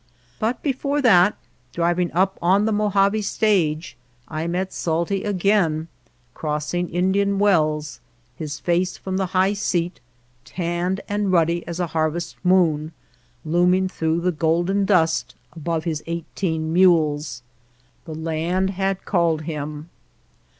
But 0.39 0.63
before 0.63 0.99
that, 1.03 1.35
driving 1.73 2.11
up 2.11 2.39
on 2.41 2.65
the 2.65 2.71
Mojave 2.71 3.21
stage, 3.21 3.95
I 4.27 4.47
met 4.47 4.73
Salty 4.73 5.23
again 5.23 5.89
crossing 6.33 6.89
Indian 6.89 7.37
Wells, 7.37 7.99
his 8.35 8.59
face 8.59 8.97
from 8.97 9.17
the 9.17 9.27
high 9.37 9.53
seat, 9.53 9.99
tanned 10.43 11.01
and 11.07 11.31
ruddy 11.31 11.63
as 11.67 11.79
a 11.79 11.85
harvest 11.93 12.35
moon, 12.43 12.93
loom 13.45 13.45
i8 13.45 13.45
THE 13.45 13.45
LAND 13.45 13.45
OF 13.45 13.45
LITTLE 13.45 13.65
RAIN 13.67 13.73
ing 13.83 13.89
through 13.89 14.21
the 14.21 14.31
golden 14.31 14.85
dust 14.85 15.35
above 15.51 15.83
his 15.83 16.03
eigh 16.07 16.23
teen 16.33 16.73
mules. 16.73 17.43
The 18.05 18.15
land 18.15 18.71
had 18.71 19.05
called 19.05 19.43
him. 19.43 19.91